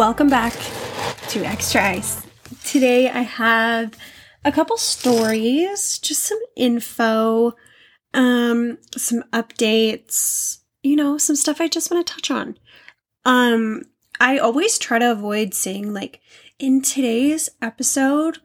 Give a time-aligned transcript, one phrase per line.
[0.00, 0.54] Welcome back
[1.28, 2.26] to Extra Ice.
[2.64, 3.98] Today I have
[4.46, 7.52] a couple stories, just some info,
[8.14, 12.56] um, some updates, you know, some stuff I just want to touch on.
[13.26, 13.82] Um,
[14.18, 16.20] I always try to avoid saying like
[16.58, 18.38] in today's episode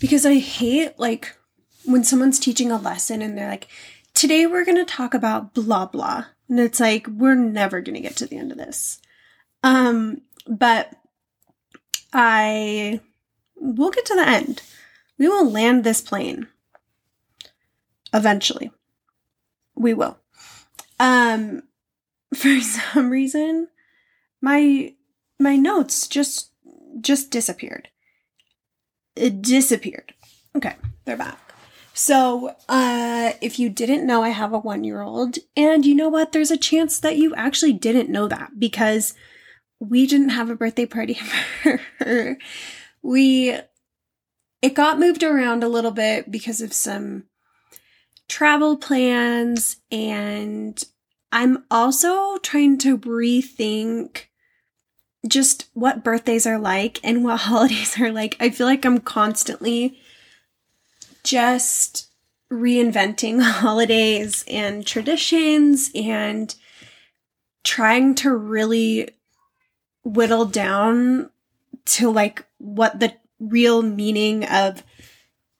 [0.00, 1.36] because I hate like
[1.84, 3.68] when someone's teaching a lesson and they're like,
[4.14, 6.24] today we're going to talk about blah blah.
[6.48, 8.98] And it's like, we're never going to get to the end of this.
[9.62, 10.94] Um, but
[12.12, 13.00] I
[13.56, 14.62] will get to the end.
[15.18, 16.48] We will land this plane
[18.12, 18.70] eventually.
[19.74, 20.18] We will.
[21.00, 21.62] Um,
[22.34, 23.68] for some reason,
[24.40, 24.94] my
[25.38, 26.50] my notes just
[27.00, 27.88] just disappeared.
[29.16, 30.14] It disappeared.
[30.56, 31.38] Okay, they're back.
[31.94, 36.08] So, uh, if you didn't know, I have a one year old, and you know
[36.08, 36.32] what?
[36.32, 39.14] There's a chance that you actually didn't know that because
[39.82, 41.14] we didn't have a birthday party
[41.62, 42.38] for her.
[43.02, 43.58] We,
[44.62, 47.24] it got moved around a little bit because of some
[48.28, 50.82] travel plans, and
[51.32, 54.26] I'm also trying to rethink
[55.26, 58.36] just what birthdays are like and what holidays are like.
[58.38, 59.98] I feel like I'm constantly
[61.24, 62.08] just
[62.52, 66.54] reinventing holidays and traditions and
[67.64, 69.08] trying to really
[70.04, 71.30] whittle down
[71.84, 74.82] to like what the real meaning of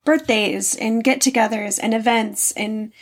[0.04, 2.52] birthdays and get togethers and events.
[2.52, 2.92] And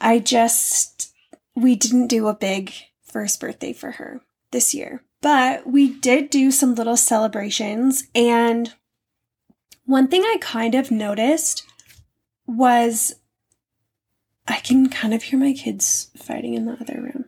[0.00, 1.12] I just,
[1.54, 6.50] we didn't do a big first birthday for her this year, but we did do
[6.50, 8.04] some little celebrations.
[8.14, 8.72] And
[9.84, 11.66] one thing I kind of noticed
[12.46, 13.14] was
[14.48, 17.24] I can kind of hear my kids fighting in the other room.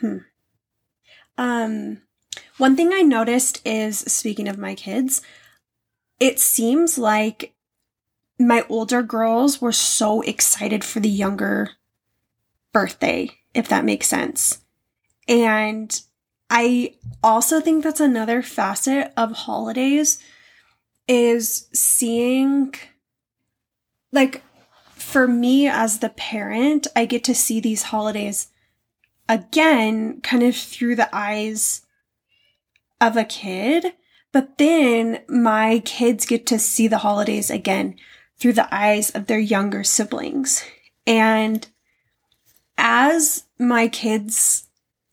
[0.00, 0.18] Hmm.
[1.38, 2.02] Um,
[2.58, 5.22] one thing I noticed is speaking of my kids,
[6.20, 7.54] it seems like
[8.38, 11.70] my older girls were so excited for the younger
[12.72, 14.60] birthday, if that makes sense.
[15.26, 16.00] And
[16.50, 20.18] I also think that's another facet of holidays
[21.06, 22.74] is seeing
[24.12, 24.42] like
[24.90, 28.48] for me as the parent, I get to see these holidays
[29.28, 31.82] again, kind of through the eyes
[33.00, 33.94] of a kid.
[34.32, 37.96] But then my kids get to see the holidays again
[38.38, 40.64] through the eyes of their younger siblings.
[41.06, 41.66] And
[42.76, 44.68] as my kids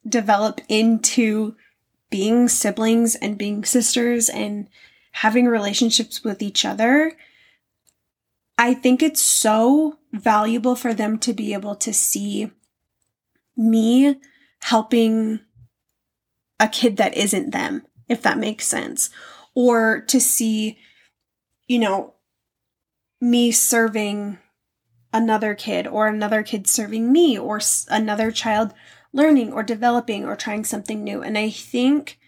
[0.08, 1.56] develop into
[2.10, 4.68] being siblings and being sisters and
[5.12, 7.16] having relationships with each other,
[8.58, 12.50] I think it's so valuable for them to be able to see
[13.56, 14.16] me
[14.60, 15.40] helping
[16.58, 19.10] a kid that isn't them, if that makes sense.
[19.54, 20.78] Or to see,
[21.66, 22.14] you know,
[23.20, 24.38] me serving
[25.12, 28.74] another kid or another kid serving me or another child
[29.12, 31.22] learning or developing or trying something new.
[31.22, 32.18] And I think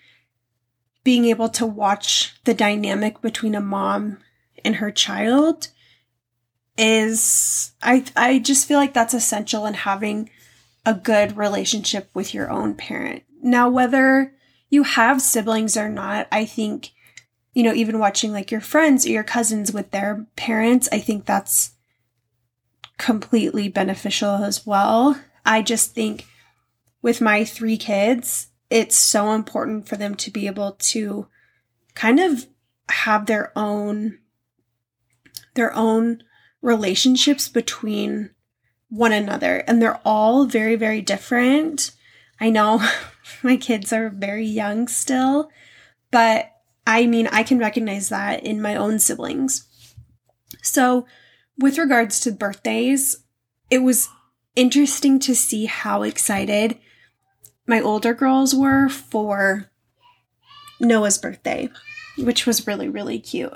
[1.04, 4.18] being able to watch the dynamic between a mom
[4.64, 5.68] and her child
[6.76, 10.30] is I I just feel like that's essential in having
[10.88, 13.22] a good relationship with your own parent.
[13.42, 14.34] Now, whether
[14.70, 16.92] you have siblings or not, I think,
[17.52, 21.26] you know, even watching like your friends or your cousins with their parents, I think
[21.26, 21.72] that's
[22.96, 25.20] completely beneficial as well.
[25.44, 26.24] I just think
[27.02, 31.26] with my three kids, it's so important for them to be able to
[31.94, 32.46] kind of
[32.88, 34.20] have their own
[35.54, 36.22] their own
[36.62, 38.30] relationships between
[38.90, 41.92] one another and they're all very very different.
[42.40, 42.86] I know
[43.42, 45.50] my kids are very young still
[46.10, 46.50] but
[46.86, 49.66] i mean i can recognize that in my own siblings.
[50.62, 51.06] So
[51.58, 53.24] with regards to birthdays
[53.70, 54.08] it was
[54.56, 56.78] interesting to see how excited
[57.66, 59.70] my older girls were for
[60.80, 61.68] noah's birthday
[62.16, 63.52] which was really really cute.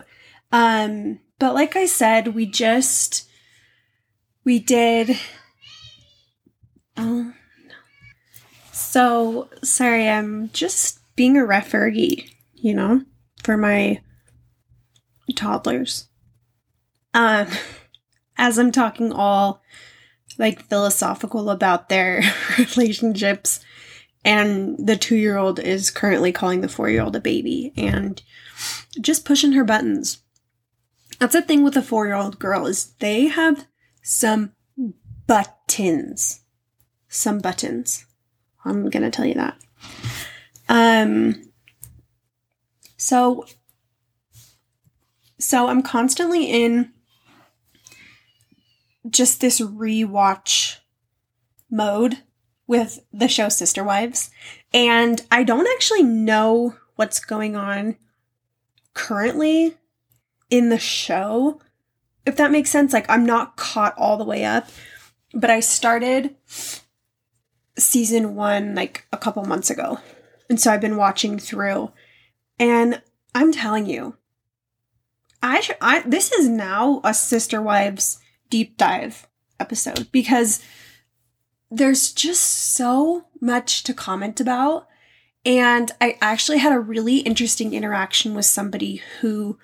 [0.50, 3.28] Um but like i said we just
[4.44, 5.16] we did.
[6.96, 7.32] Oh,
[7.66, 7.74] no.
[8.72, 13.02] So, sorry, I'm just being a referee, you know,
[13.42, 14.00] for my
[15.34, 16.08] toddlers.
[17.14, 17.48] Um,
[18.36, 19.62] as I'm talking all
[20.38, 22.22] like philosophical about their
[22.58, 23.60] relationships,
[24.24, 28.22] and the two year old is currently calling the four year old a baby and
[29.00, 30.18] just pushing her buttons.
[31.18, 33.66] That's the thing with a four year old girl is they have
[34.02, 34.52] some
[35.26, 36.40] buttons.
[37.08, 38.06] Some buttons.
[38.64, 39.58] I'm going to tell you that.
[40.68, 41.50] Um
[42.96, 43.46] so
[45.38, 46.92] so I'm constantly in
[49.10, 50.78] just this rewatch
[51.68, 52.18] mode
[52.66, 54.30] with the show Sister Wives.
[54.72, 57.96] And I don't actually know what's going on
[58.94, 59.76] currently
[60.48, 61.60] in the show,
[62.26, 62.92] if that makes sense.
[62.92, 64.68] Like, I'm not caught all the way up,
[65.34, 66.36] but I started
[67.78, 69.98] season one like a couple months ago.
[70.48, 71.92] And so I've been watching through.
[72.58, 73.02] And
[73.34, 74.16] I'm telling you,
[75.42, 78.18] I, sh- I this is now a Sister Wives
[78.50, 79.26] deep dive
[79.58, 80.62] episode because
[81.70, 82.42] there's just
[82.74, 84.86] so much to comment about.
[85.44, 89.58] And I actually had a really interesting interaction with somebody who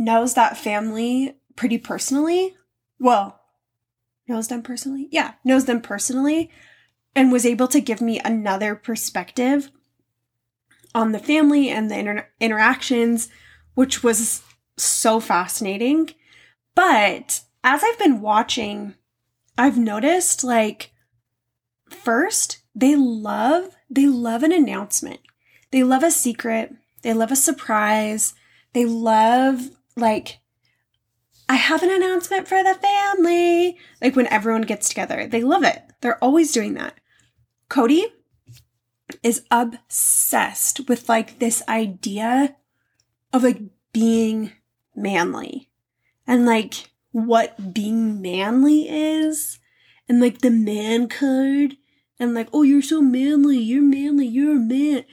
[0.00, 2.56] knows that family pretty personally.
[2.98, 3.40] Well,
[4.26, 5.08] knows them personally?
[5.12, 6.50] Yeah, knows them personally
[7.14, 9.70] and was able to give me another perspective
[10.94, 13.28] on the family and the inter- interactions,
[13.74, 14.42] which was
[14.76, 16.10] so fascinating.
[16.74, 18.94] But as I've been watching,
[19.58, 20.92] I've noticed like
[21.90, 25.20] first, they love they love an announcement.
[25.72, 26.74] They love a secret.
[27.02, 28.34] They love a surprise.
[28.72, 30.40] They love like
[31.48, 33.76] I have an announcement for the family.
[34.00, 35.26] Like when everyone gets together.
[35.26, 35.82] They love it.
[36.00, 36.94] They're always doing that.
[37.68, 38.04] Kody
[39.22, 42.56] is obsessed with like this idea
[43.32, 43.60] of like
[43.92, 44.52] being
[44.94, 45.68] manly
[46.26, 49.58] and like what being manly is
[50.08, 51.76] and like the man card
[52.18, 55.04] and like oh you're so manly you're manly you're a man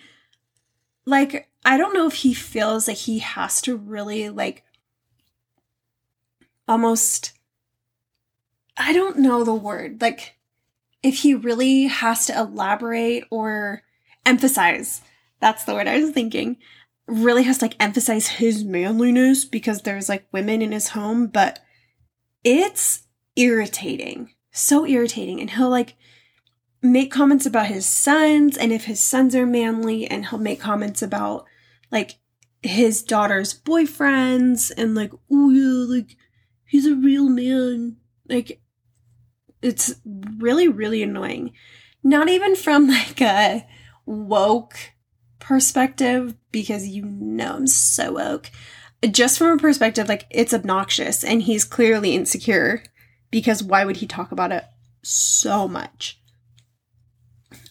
[1.05, 4.63] like i don't know if he feels like he has to really like
[6.67, 7.33] almost
[8.77, 10.35] i don't know the word like
[11.03, 13.83] if he really has to elaborate or
[14.25, 15.01] emphasize
[15.39, 16.57] that's the word i was thinking
[17.07, 21.59] really has to like emphasize his manliness because there's like women in his home, but
[22.43, 23.03] it's
[23.35, 24.33] irritating.
[24.51, 25.39] So irritating.
[25.39, 25.95] And he'll like
[26.81, 31.01] make comments about his sons and if his sons are manly, and he'll make comments
[31.01, 31.45] about
[31.91, 32.15] like
[32.61, 36.17] his daughter's boyfriends and like, oh yeah, like
[36.67, 37.97] he's a real man.
[38.29, 38.61] Like
[39.61, 41.53] it's really, really annoying.
[42.03, 43.65] Not even from like a
[44.05, 44.77] woke
[45.39, 48.51] perspective because you know I'm so woke.
[49.11, 52.83] Just from a perspective, like it's obnoxious and he's clearly insecure
[53.31, 54.65] because why would he talk about it
[55.03, 56.19] so much?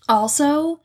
[0.09, 0.81] Also,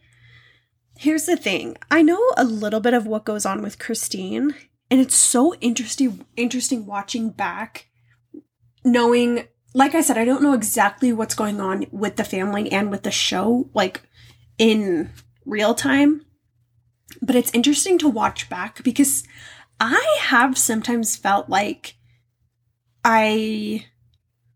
[0.97, 4.55] here's the thing I know a little bit of what goes on with Christine,
[4.89, 7.90] and it's so interesting interesting watching back
[8.83, 12.91] knowing like I said, I don't know exactly what's going on with the family and
[12.91, 14.01] with the show, like
[14.57, 15.09] in
[15.45, 16.25] real time.
[17.21, 19.23] But it's interesting to watch back because
[19.79, 21.95] I have sometimes felt like
[23.03, 23.85] I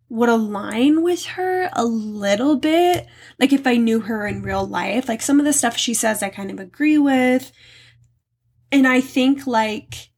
[0.09, 3.07] would align with her a little bit.
[3.39, 6.21] Like if I knew her in real life, like some of the stuff she says,
[6.21, 7.51] I kind of agree with.
[8.71, 10.09] And I think, like,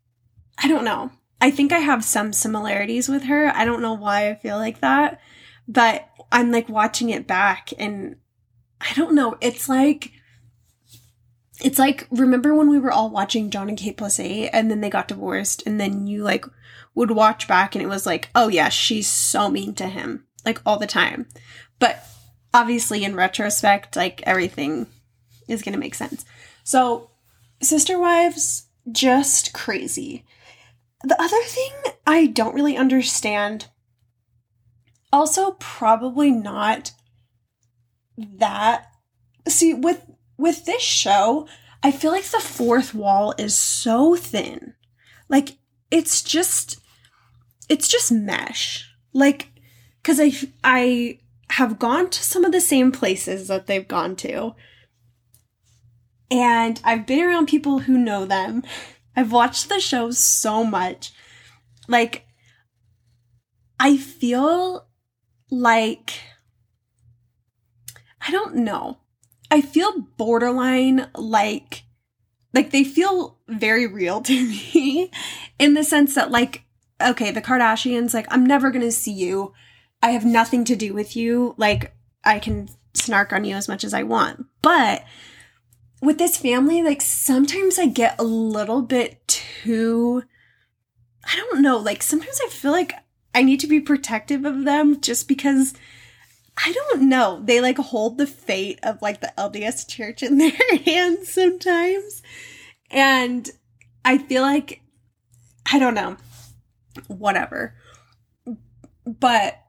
[0.58, 1.12] I don't know.
[1.40, 3.52] I think I have some similarities with her.
[3.54, 5.20] I don't know why I feel like that,
[5.68, 8.16] but I'm like watching it back and
[8.82, 9.38] I don't know.
[9.42, 10.12] It's like
[11.60, 14.82] it's like remember when we were all watching Jon and Kate plus eight and then
[14.82, 16.46] they got divorced and then you like
[16.96, 20.26] would watch back and it was like, oh yeah, she's so mean to him.
[20.46, 21.28] Like all the time.
[21.80, 22.04] But
[22.54, 24.88] obviously in retrospect, like everything
[25.48, 26.26] is gonna make sense.
[26.64, 27.12] So
[27.62, 30.26] Sister Wives, just crazy.
[31.04, 31.72] The other thing
[32.06, 33.68] I don't really understand,
[35.12, 36.92] also probably not
[38.18, 38.88] that
[39.48, 41.48] see with with this show,
[41.84, 44.74] I feel like the fourth wall is so thin.
[45.30, 45.58] Like
[45.92, 46.80] it's just
[47.70, 48.90] it's just mesh.
[49.14, 49.50] Like
[50.04, 51.20] cuz I I
[51.52, 54.56] have gone to some of the same places that they've gone to.
[56.30, 58.64] And I've been around people who know them.
[59.18, 61.12] I've watched the show so much.
[61.88, 62.28] Like
[63.80, 64.88] I feel
[65.50, 66.22] like
[68.22, 69.00] I don't know.
[69.50, 71.84] I feel borderline like
[72.54, 75.12] like they feel very real to me
[75.58, 76.64] in the sense that like
[77.02, 79.54] okay, the Kardashians like I'm never to see you.
[80.04, 81.56] I have nothing to do with you.
[81.58, 84.46] Like I can snark on you as much as I want.
[84.62, 85.04] But
[86.02, 90.24] with this family like sometimes I get a little bit too
[91.28, 92.94] I don't know, like sometimes I feel like
[93.36, 95.74] I need to be protective of them just because
[96.66, 97.42] I don't know.
[97.44, 100.52] They like hold the fate of like the LDS church in their
[100.86, 102.22] hands sometimes.
[102.90, 103.50] And
[104.06, 104.82] I feel like,
[105.72, 106.16] I don't know,
[107.08, 107.76] whatever.
[109.06, 109.62] But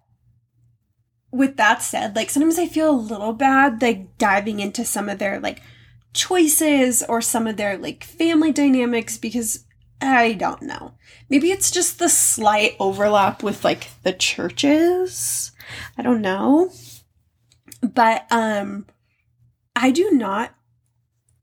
[1.32, 5.18] with that said, like sometimes I feel a little bad like diving into some of
[5.18, 5.60] their like
[6.12, 9.64] choices or some of their like family dynamics because
[10.00, 10.94] I don't know.
[11.28, 15.52] Maybe it's just the slight overlap with like the churches.
[15.96, 16.70] I don't know.
[17.82, 18.86] But um
[19.76, 20.54] I do not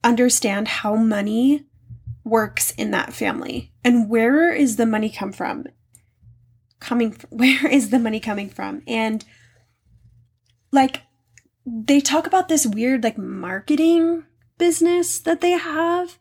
[0.04, 1.66] understand how money
[2.24, 5.66] works in that family and where is the money come from?
[6.80, 8.82] Coming from, where is the money coming from?
[8.88, 9.24] And
[10.72, 11.02] like
[11.66, 14.26] they talk about this weird like marketing
[14.58, 16.18] business that they have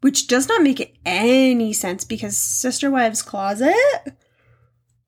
[0.00, 3.74] which does not make any sense because Sister Wives Closet,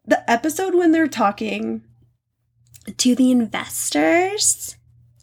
[0.04, 1.82] the episode when they're talking
[2.97, 4.76] to the investors,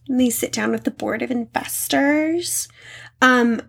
[0.08, 2.70] and they sit down with the board of investors,
[3.22, 3.62] um,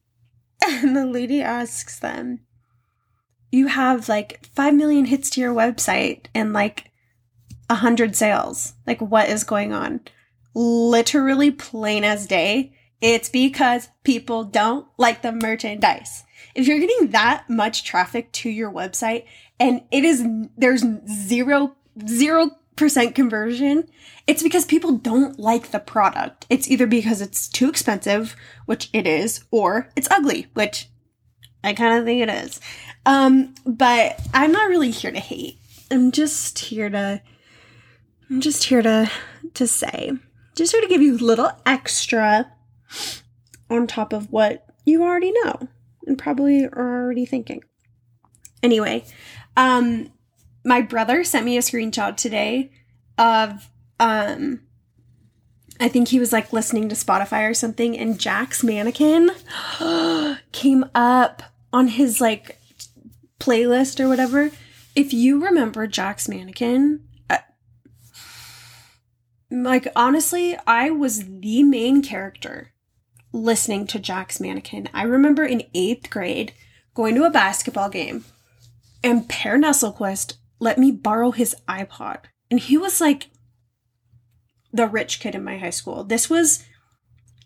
[0.66, 2.40] and the lady asks them,
[3.52, 6.90] You have like 5 million hits to your website and like
[7.70, 8.72] a 100 sales.
[8.86, 10.00] Like, what is going on?
[10.54, 16.24] Literally plain as day it's because people don't like the merchandise.
[16.54, 19.24] If you're getting that much traffic to your website
[19.60, 20.26] and it is,
[20.56, 21.76] there's zero,
[22.06, 23.88] zero percent conversion,
[24.26, 26.46] it's because people don't like the product.
[26.48, 28.36] It's either because it's too expensive,
[28.66, 30.88] which it is, or it's ugly, which
[31.62, 32.60] I kind of think it is.
[33.06, 35.58] Um, but I'm not really here to hate.
[35.90, 37.22] I'm just here to,
[38.30, 39.10] I'm just here to,
[39.54, 40.12] to say,
[40.54, 42.52] just here to give you a little extra
[43.70, 45.68] on top of what you already know
[46.06, 47.62] and probably are already thinking.
[48.62, 49.04] Anyway,
[49.56, 50.10] um,
[50.64, 52.70] my brother sent me a screenshot today
[53.16, 54.60] of um
[55.80, 59.30] I think he was like listening to Spotify or something and Jack's mannequin
[60.52, 61.42] came up
[61.72, 62.60] on his like
[63.38, 64.50] playlist or whatever.
[64.96, 67.38] If you remember Jack's mannequin, uh,
[69.50, 72.72] like honestly, I was the main character
[73.32, 74.88] listening to Jack's Mannequin.
[74.92, 76.52] I remember in eighth grade
[76.94, 78.24] going to a basketball game
[79.02, 82.24] and Per Nesselquist let me borrow his iPod.
[82.50, 83.28] And he was like
[84.72, 86.04] the rich kid in my high school.
[86.04, 86.64] This was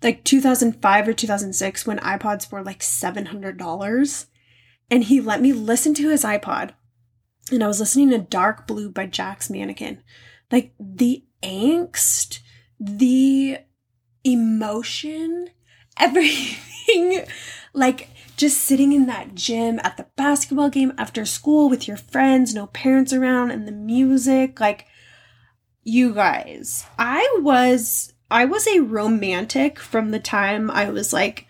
[0.03, 4.27] like 2005 or 2006 when iPods were like $700.
[4.91, 6.71] And he let me listen to his iPod.
[7.51, 10.03] And I was listening to Dark Blue by Jack's Mannequin.
[10.51, 12.41] Like the angst,
[12.79, 13.59] the
[14.25, 15.49] emotion,
[16.03, 17.25] everything
[17.73, 22.55] like just sitting in that gym at the basketball game after school with your friends,
[22.55, 24.59] no parents around, and the music.
[24.59, 24.87] Like,
[25.85, 31.47] you guys, I was I was a romantic from the time I was like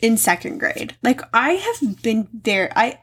[0.00, 0.96] in second grade.
[1.02, 2.72] Like I have been there.
[2.74, 3.00] I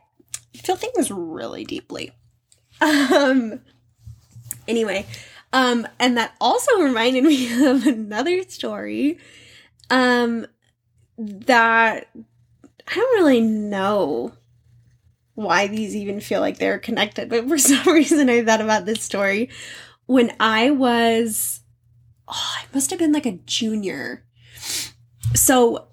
[0.56, 2.12] feel things really deeply.
[2.80, 3.62] Um
[4.68, 5.06] anyway,
[5.54, 9.20] um and that also reminded me of another story.
[9.90, 10.48] Um
[11.22, 12.08] that
[12.88, 14.34] I don't really know
[15.36, 19.04] why these even feel like they're connected, but for some reason I thought about this
[19.04, 19.50] story
[20.06, 21.62] when I was,
[22.28, 24.26] oh, I must have been like a junior.
[25.34, 25.88] So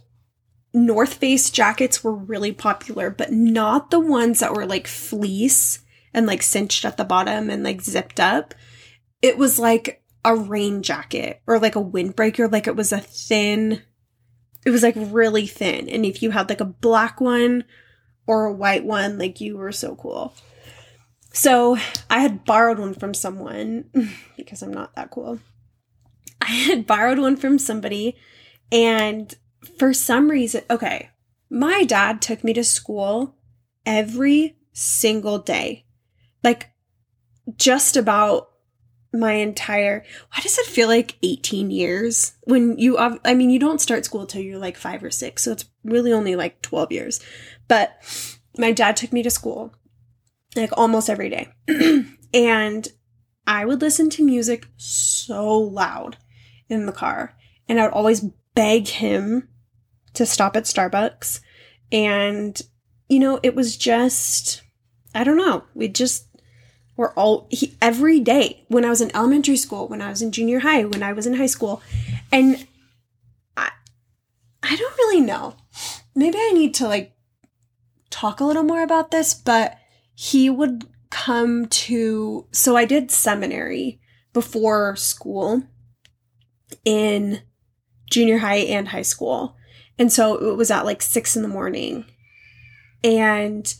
[0.73, 5.81] North Face jackets were really popular, but not the ones that were like fleece
[6.15, 8.55] and like cinched at the bottom and like zipped up.
[9.21, 13.83] It was like a rain jacket or like a windbreaker, like it was a thin
[14.65, 15.89] it was like really thin.
[15.89, 17.65] And if you had like a black one
[18.27, 20.35] or a white one, like you were so cool.
[21.33, 21.77] So
[22.11, 23.91] I had borrowed one from someone
[24.37, 25.39] because I'm not that cool.
[26.41, 28.17] I had borrowed one from somebody,
[28.71, 29.35] and
[29.79, 31.11] for some reason, okay,
[31.51, 33.37] my dad took me to school
[33.85, 35.85] every single day.
[36.45, 36.71] Like,
[37.57, 38.51] just about
[39.13, 42.33] my entire why does it feel like 18 years?
[42.45, 45.53] When you i mean you don't start school till you're like 5 or 6 so
[45.53, 47.21] it's really only like 12 years.
[47.69, 47.93] But
[48.57, 49.75] my dad took me to school
[50.57, 51.49] like almost every day.
[52.35, 52.87] And
[53.47, 56.19] i would listen to music so loud
[56.69, 57.35] in the car
[57.67, 58.21] and i would always
[58.55, 59.49] beg him
[60.13, 61.41] to stop at starbucks.
[61.91, 62.61] And
[63.09, 64.63] you know it was just
[65.15, 66.28] i don't know we just
[66.99, 70.33] were all he, every day when I was in elementary school, when I was in
[70.33, 71.81] junior high, when I was in high school.
[72.31, 72.67] And
[73.57, 73.71] I
[74.63, 75.55] I don't really know.
[76.15, 77.13] Maybe I need to like
[78.11, 79.79] talk a little more about this, but
[80.13, 84.01] he would come to so I did seminary
[84.33, 85.63] before school
[86.85, 87.43] in
[88.11, 89.57] junior high and high school.
[90.01, 92.07] And so it was at like six in the morning.
[93.05, 93.73] And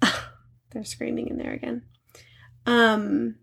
[0.70, 1.82] they're screaming in there again.
[2.66, 3.36] Um,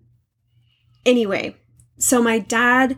[1.05, 1.55] anyway,
[1.97, 2.97] so my dad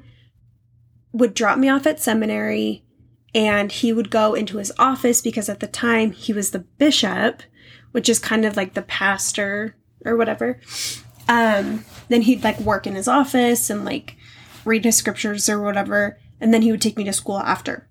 [1.12, 2.86] would drop me off at seminary
[3.34, 7.44] and he would go into his office because at the time he was the bishop,
[7.92, 10.60] which is kind of like the pastor or whatever.
[11.28, 14.16] Um, then he'd like work in his office and like
[14.66, 17.88] read his scriptures or whatever, and then he would take me to school after.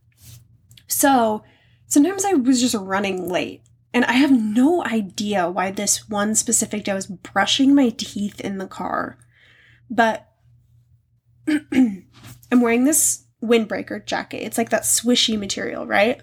[0.87, 1.45] So
[1.87, 3.63] sometimes I was just running late.
[3.93, 8.41] And I have no idea why this one specific day I was brushing my teeth
[8.41, 9.19] in the car.
[9.91, 10.29] But
[11.73, 12.07] I'm
[12.53, 14.45] wearing this windbreaker jacket.
[14.45, 16.21] It's like that swishy material, right?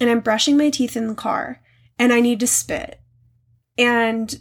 [0.00, 1.60] And I'm brushing my teeth in the car
[1.98, 3.00] and I need to spit.
[3.78, 4.38] And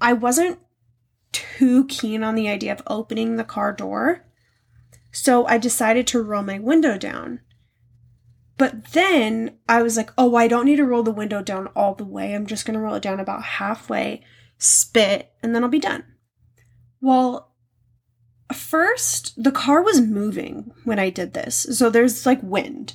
[0.00, 0.58] I wasn't
[1.32, 4.24] too keen on the idea of opening the car door.
[5.12, 7.40] So I decided to roll my window down.
[8.58, 11.94] But then I was like, oh, I don't need to roll the window down all
[11.94, 12.34] the way.
[12.34, 14.24] I'm just going to roll it down about halfway,
[14.56, 16.04] spit, and then I'll be done.
[17.00, 17.52] Well,
[18.52, 21.66] first, the car was moving when I did this.
[21.72, 22.94] So there's like wind.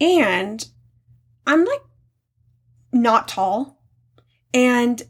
[0.00, 0.66] And
[1.46, 1.82] I'm like
[2.92, 3.82] not tall.
[4.54, 5.02] And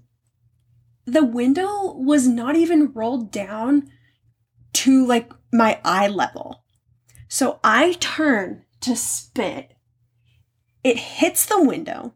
[1.04, 3.88] the window was not even rolled down
[4.72, 6.64] to like my eye level.
[7.28, 9.75] So I turn to spit.
[10.86, 12.14] It hits the window,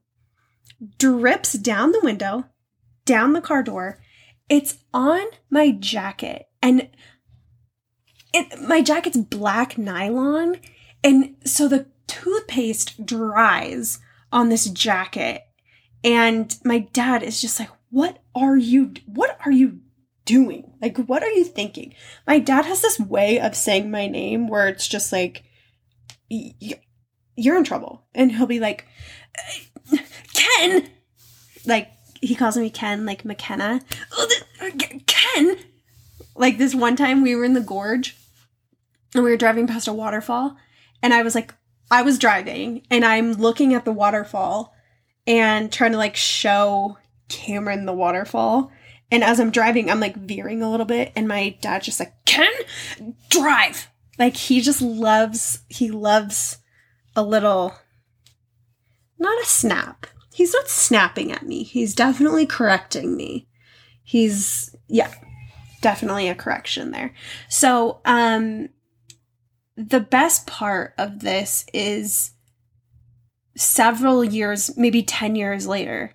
[0.96, 2.44] drips down the window,
[3.04, 4.00] down the car door.
[4.48, 6.46] It's on my jacket.
[6.62, 6.88] And
[8.32, 10.60] it, my jacket's black nylon.
[11.02, 13.98] And so the toothpaste dries
[14.30, 15.42] on this jacket.
[16.04, 19.80] And my dad is just like, what are you, what are you
[20.24, 20.74] doing?
[20.80, 21.92] Like, what are you thinking?
[22.24, 25.42] My dad has this way of saying my name where it's just like,
[27.40, 28.04] you're in trouble.
[28.14, 28.86] And he'll be like,
[30.34, 30.88] Ken!
[31.66, 33.80] Like, he calls me Ken, like McKenna.
[34.12, 34.28] Oh,
[34.60, 34.70] uh,
[35.06, 35.56] Ken!
[36.34, 38.16] Like, this one time we were in the gorge
[39.14, 40.56] and we were driving past a waterfall.
[41.02, 41.54] And I was like,
[41.90, 44.74] I was driving and I'm looking at the waterfall
[45.26, 46.98] and trying to like show
[47.28, 48.70] Cameron the waterfall.
[49.10, 52.12] And as I'm driving, I'm like veering a little bit, and my dad just like,
[52.26, 52.52] Ken,
[53.28, 53.90] drive.
[54.18, 56.58] Like he just loves, he loves
[57.20, 57.74] a little,
[59.18, 60.06] not a snap.
[60.32, 61.62] He's not snapping at me.
[61.62, 63.46] He's definitely correcting me.
[64.02, 65.12] He's, yeah,
[65.82, 67.12] definitely a correction there.
[67.50, 68.70] So, um,
[69.76, 72.32] the best part of this is
[73.54, 76.14] several years, maybe 10 years later,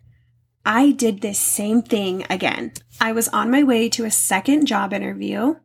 [0.66, 2.74] I did this same thing again.
[3.00, 5.58] I was on my way to a second job interview,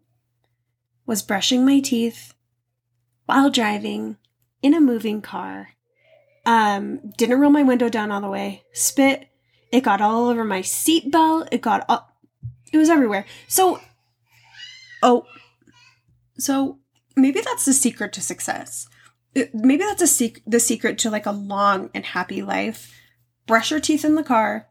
[1.06, 2.34] was brushing my teeth
[3.24, 4.18] while driving
[4.62, 5.70] in a moving car.
[6.46, 9.28] Um, didn't roll my window down all the way, spit.
[9.72, 11.48] It got all over my seatbelt.
[11.52, 12.16] It got up.
[12.72, 13.24] It was everywhere.
[13.46, 13.80] So,
[15.02, 15.26] oh,
[16.38, 16.78] so
[17.16, 18.88] maybe that's the secret to success.
[19.52, 22.92] Maybe that's a sec- the secret to like a long and happy life.
[23.46, 24.68] Brush your teeth in the car,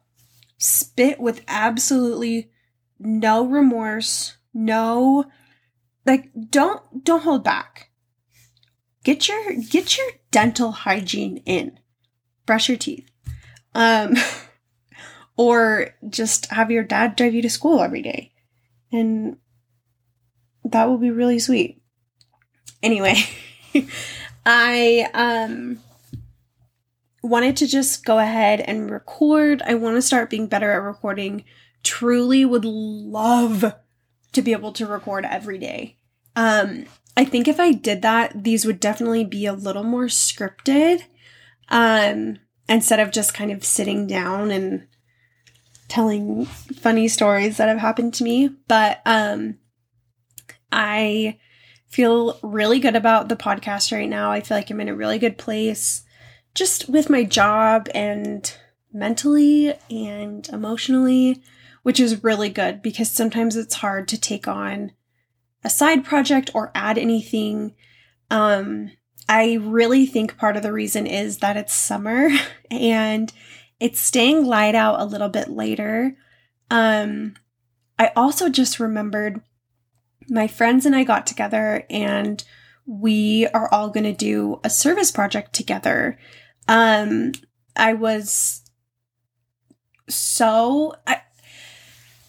[0.58, 2.52] spit with absolutely
[3.00, 5.26] no remorse, no
[6.06, 7.89] like don't don't hold back.
[9.10, 11.80] Get your get your dental hygiene in.
[12.46, 13.10] Brush your teeth.
[13.74, 14.14] Um
[15.36, 18.34] or just have your dad drive you to school every day.
[18.92, 19.38] And
[20.64, 21.82] that will be really sweet.
[22.84, 23.16] Anyway,
[24.46, 25.80] I um
[27.24, 29.64] wanted to just go ahead and record.
[29.64, 31.46] I want to start being better at recording.
[31.82, 33.74] Truly would love
[34.34, 35.98] to be able to record every day.
[36.36, 36.86] Um,
[37.20, 41.04] I think if I did that, these would definitely be a little more scripted.
[41.68, 44.88] Um, instead of just kind of sitting down and
[45.90, 48.52] telling funny stories that have happened to me.
[48.70, 49.58] But um,
[50.72, 51.40] I
[51.90, 54.32] feel really good about the podcast right now.
[54.32, 56.04] I feel like I'm in a really good place
[56.56, 58.56] just with my job and
[58.94, 61.44] mentally and emotionally,
[61.84, 64.94] which is really good because sometimes it's hard to take on
[65.64, 67.76] a side project or add anything.
[68.32, 68.92] Um,
[69.28, 72.30] I really think part of the reason is that it's summer
[72.72, 73.32] and
[73.80, 76.16] it's staying light out a little bit later.
[76.72, 77.36] Um,
[77.98, 79.42] I also just remembered
[80.30, 82.44] my friends and I got together and
[82.86, 86.18] we are all going to do a service project together.
[86.68, 87.34] Um,
[87.76, 88.64] I was
[90.08, 91.22] so I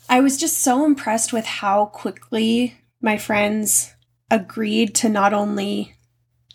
[0.09, 3.94] I was just so impressed with how quickly my friends
[4.30, 5.94] agreed to not only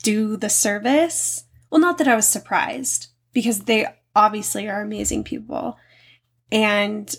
[0.03, 5.77] do the service, well, not that I was surprised because they obviously are amazing people.
[6.51, 7.13] And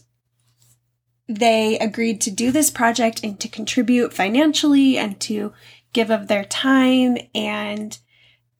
[1.29, 5.53] they agreed to do this project and to contribute financially and to
[5.93, 7.19] give of their time.
[7.35, 7.99] And,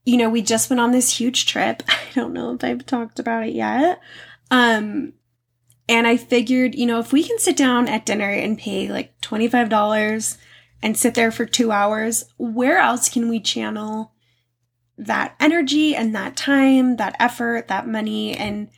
[0.05, 1.83] you know, we just went on this huge trip.
[1.87, 4.01] I don't know if I've talked about it yet.
[4.51, 5.13] Um,
[5.89, 9.19] and I figured, you know, if we can sit down at dinner and pay like
[9.21, 10.37] $25
[10.81, 14.13] and sit there for two hours, where else can we channel
[14.97, 18.35] that energy and that time, that effort, that money?
[18.35, 18.69] And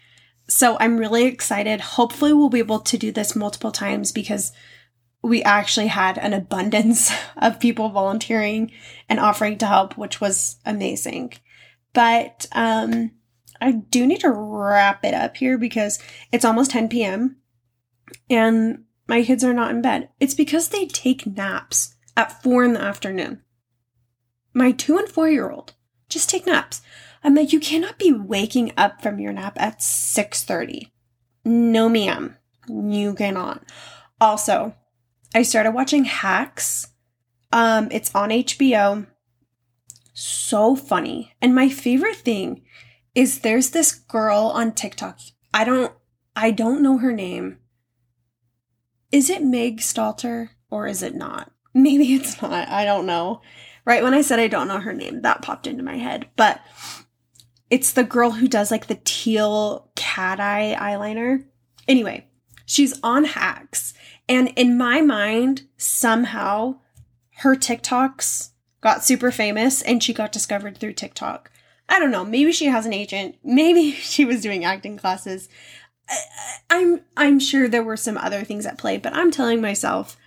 [0.48, 1.82] so I'm really excited.
[1.82, 4.52] Hopefully, we'll be able to do this multiple times because
[5.22, 8.72] we actually had an abundance of people volunteering
[9.08, 11.34] and offering to help, which was amazing.
[11.94, 13.12] But um,
[13.60, 16.00] I do need to wrap it up here because
[16.32, 17.38] it's almost 10 p.m.
[18.30, 20.10] and my kids are not in bed.
[20.20, 23.42] It's because they take naps at four in the afternoon.
[24.54, 25.74] My two and four year old
[26.10, 26.82] just take naps.
[27.24, 30.92] I'm like, you cannot be waking up from your nap at 6:30.
[31.44, 32.38] No, ma'am.
[32.68, 33.64] You cannot.
[34.22, 34.76] Also,
[35.34, 36.88] I started watching Hacks.
[37.52, 39.08] Um, it's on HBO.
[40.14, 41.34] So funny.
[41.42, 42.64] And my favorite thing
[43.16, 45.20] is there's this girl on TikTok.
[45.54, 45.94] I don't
[46.36, 47.59] I don't know her name.
[49.12, 51.52] Is it Meg Stalter or is it not?
[51.74, 52.68] Maybe it's not.
[52.70, 53.42] I don't know.
[53.86, 56.30] Right when I said I don't know her name, that popped into my head.
[56.36, 56.62] But
[57.70, 61.46] it's the girl who does like the teal cat eye eyeliner.
[61.88, 62.28] Anyway,
[62.66, 63.94] she's on hacks.
[64.28, 66.80] And in my mind, somehow
[67.38, 68.50] her TikToks
[68.82, 71.52] got super famous and she got discovered through TikTok.
[71.88, 72.24] I don't know.
[72.24, 73.36] Maybe she has an agent.
[73.44, 75.50] Maybe she was doing acting classes.
[76.70, 80.18] I'm I'm sure there were some other things at play, but I'm telling myself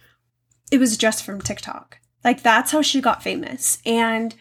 [0.70, 1.98] it was just from TikTok.
[2.24, 3.78] Like that's how she got famous.
[3.84, 4.34] And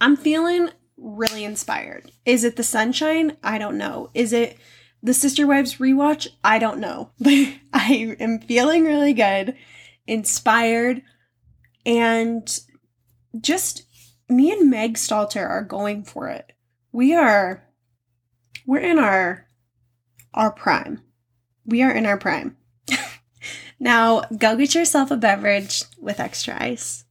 [0.00, 2.12] I'm feeling really inspired.
[2.24, 3.36] Is it the sunshine?
[3.42, 4.10] I don't know.
[4.14, 4.56] Is it
[5.02, 6.28] the Sister Wives rewatch?
[6.44, 7.10] I don't know.
[7.18, 9.56] But I am feeling really good,
[10.06, 11.02] inspired,
[11.86, 12.46] and
[13.40, 13.84] just
[14.28, 16.52] me and Meg Stalter are going for it.
[16.92, 17.64] We are
[18.66, 19.46] we're in our
[20.34, 21.02] our prime.
[21.64, 22.56] We are in our prime.
[23.80, 27.04] now go get yourself a beverage with extra ice.